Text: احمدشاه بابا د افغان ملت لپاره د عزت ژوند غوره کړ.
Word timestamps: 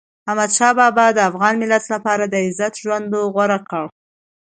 احمدشاه 0.29 0.71
بابا 0.79 1.05
د 1.13 1.19
افغان 1.29 1.53
ملت 1.61 1.83
لپاره 1.93 2.23
د 2.27 2.35
عزت 2.45 2.73
ژوند 2.83 3.07
غوره 3.33 3.59
کړ. 3.69 3.85